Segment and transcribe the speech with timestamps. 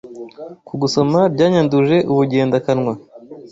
[0.67, 2.93] kugusomabyanyanduje ubugenda kanywa